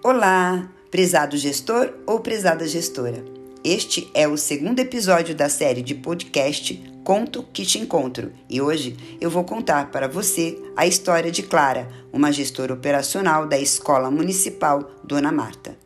[0.00, 3.24] Olá, prezado gestor ou prezada gestora.
[3.64, 8.96] Este é o segundo episódio da série de podcast Conto que te encontro e hoje
[9.20, 14.88] eu vou contar para você a história de Clara, uma gestora operacional da Escola Municipal
[15.02, 15.76] Dona Marta.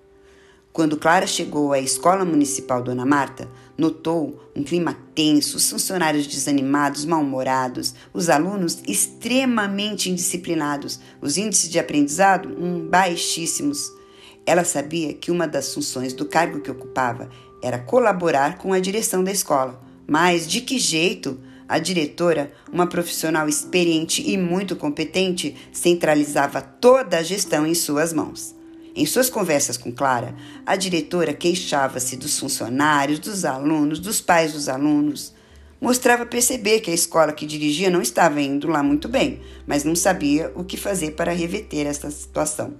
[0.74, 3.48] Quando Clara chegou à Escola Municipal Dona Marta,
[3.78, 11.78] notou um clima tenso, os funcionários desanimados, mal-humorados, os alunos extremamente indisciplinados, os índices de
[11.78, 14.01] aprendizado um, baixíssimos.
[14.44, 17.28] Ela sabia que uma das funções do cargo que ocupava
[17.62, 19.80] era colaborar com a direção da escola.
[20.06, 21.38] Mas de que jeito?
[21.68, 28.54] A diretora, uma profissional experiente e muito competente, centralizava toda a gestão em suas mãos.
[28.94, 30.34] Em suas conversas com Clara,
[30.66, 35.32] a diretora queixava-se dos funcionários, dos alunos, dos pais dos alunos.
[35.80, 39.96] Mostrava perceber que a escola que dirigia não estava indo lá muito bem, mas não
[39.96, 42.74] sabia o que fazer para reverter essa situação.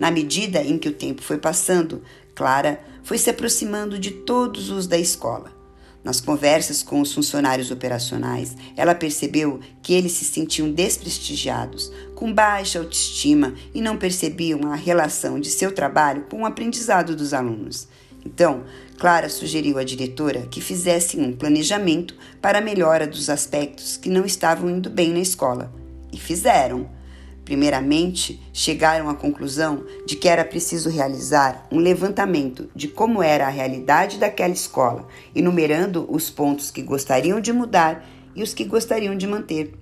[0.00, 2.02] Na medida em que o tempo foi passando,
[2.34, 5.52] Clara foi se aproximando de todos os da escola.
[6.02, 12.78] Nas conversas com os funcionários operacionais, ela percebeu que eles se sentiam desprestigiados, com baixa
[12.78, 17.86] autoestima e não percebiam a relação de seu trabalho com o aprendizado dos alunos.
[18.24, 18.64] Então,
[18.98, 24.24] Clara sugeriu à diretora que fizessem um planejamento para a melhora dos aspectos que não
[24.24, 25.70] estavam indo bem na escola.
[26.10, 26.88] E fizeram.
[27.50, 33.50] Primeiramente, chegaram à conclusão de que era preciso realizar um levantamento de como era a
[33.50, 39.26] realidade daquela escola, enumerando os pontos que gostariam de mudar e os que gostariam de
[39.26, 39.74] manter.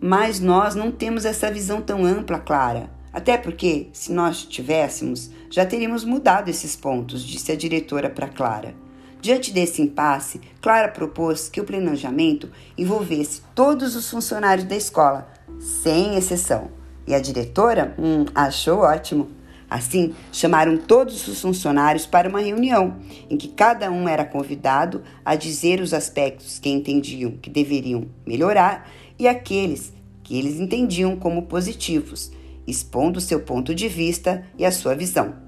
[0.00, 2.88] Mas nós não temos essa visão tão ampla, Clara.
[3.12, 8.76] Até porque, se nós tivéssemos, já teríamos mudado esses pontos, disse a diretora para Clara.
[9.20, 16.16] Diante desse impasse, Clara propôs que o planejamento envolvesse todos os funcionários da escola, sem
[16.16, 16.70] exceção.
[17.06, 19.28] E a diretora hum, achou ótimo.
[19.68, 22.96] Assim, chamaram todos os funcionários para uma reunião,
[23.28, 28.88] em que cada um era convidado a dizer os aspectos que entendiam que deveriam melhorar
[29.18, 29.92] e aqueles
[30.22, 32.30] que eles entendiam como positivos,
[32.66, 35.47] expondo seu ponto de vista e a sua visão.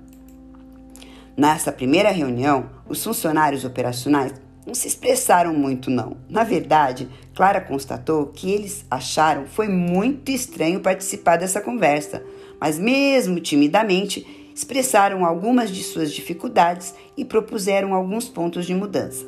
[1.41, 4.35] Nessa primeira reunião, os funcionários operacionais
[4.67, 6.19] não se expressaram muito, não.
[6.29, 12.23] Na verdade, Clara constatou que eles acharam foi muito estranho participar dessa conversa,
[12.61, 19.25] mas mesmo timidamente expressaram algumas de suas dificuldades e propuseram alguns pontos de mudança.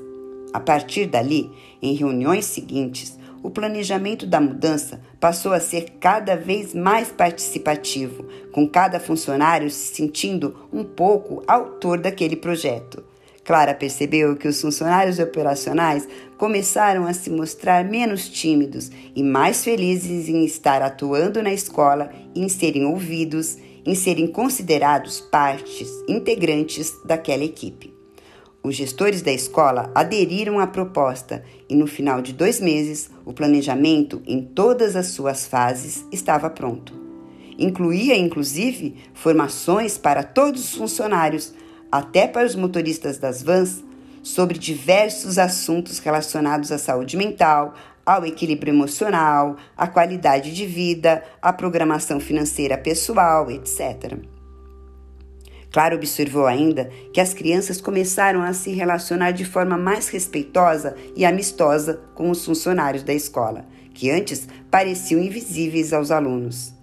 [0.53, 1.50] A partir dali,
[1.81, 8.69] em reuniões seguintes, o planejamento da mudança passou a ser cada vez mais participativo, com
[8.69, 13.04] cada funcionário se sentindo um pouco autor daquele projeto.
[13.44, 16.06] Clara percebeu que os funcionários operacionais
[16.38, 22.48] começaram a se mostrar menos tímidos e mais felizes em estar atuando na escola, em
[22.48, 28.01] serem ouvidos, em serem considerados partes integrantes daquela equipe.
[28.65, 34.23] Os gestores da escola aderiram à proposta e, no final de dois meses, o planejamento,
[34.25, 36.95] em todas as suas fases, estava pronto.
[37.59, 41.53] Incluía, inclusive, formações para todos os funcionários
[41.91, 43.83] até para os motoristas das vans,
[44.23, 47.75] sobre diversos assuntos relacionados à saúde mental,
[48.06, 54.19] ao equilíbrio emocional, à qualidade de vida, à programação financeira pessoal, etc.
[55.72, 61.25] Claro observou ainda que as crianças começaram a se relacionar de forma mais respeitosa e
[61.25, 66.75] amistosa com os funcionários da escola, que antes pareciam invisíveis aos alunos.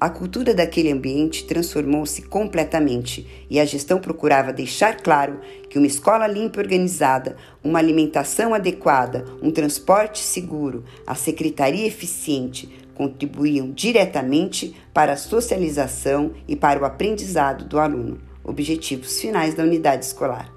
[0.00, 5.40] A cultura daquele ambiente transformou-se completamente e a gestão procurava deixar claro
[5.70, 12.83] que uma escola limpa e organizada, uma alimentação adequada, um transporte seguro, a secretaria eficiente
[12.94, 20.04] contribuíam diretamente para a socialização e para o aprendizado do aluno, objetivos finais da unidade
[20.04, 20.52] escolar.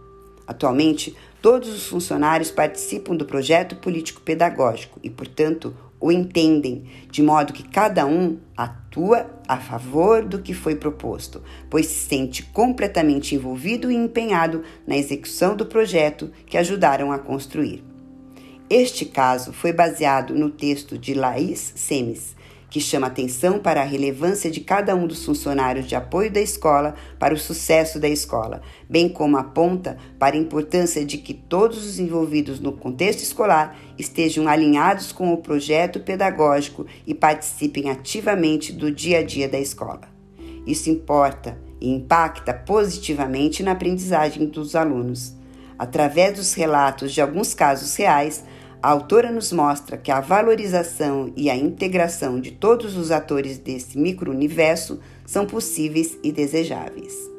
[0.46, 7.64] Atualmente, todos os funcionários participam do projeto político-pedagógico e, portanto, o entendem, de modo que
[7.64, 13.96] cada um atua a favor do que foi proposto, pois se sente completamente envolvido e
[13.96, 17.84] empenhado na execução do projeto que ajudaram a construir.
[18.70, 22.36] Este caso foi baseado no texto de Laís Semes,
[22.70, 26.94] que chama atenção para a relevância de cada um dos funcionários de apoio da escola
[27.18, 31.98] para o sucesso da escola, bem como aponta para a importância de que todos os
[31.98, 39.20] envolvidos no contexto escolar estejam alinhados com o projeto pedagógico e participem ativamente do dia
[39.20, 40.10] a dia da escola.
[40.66, 45.37] Isso importa e impacta positivamente na aprendizagem dos alunos.
[45.78, 48.44] Através dos relatos de alguns casos reais,
[48.82, 53.98] A autora nos mostra que a valorização e a integração de todos os atores desse
[53.98, 57.37] micro-universo são possíveis e desejáveis.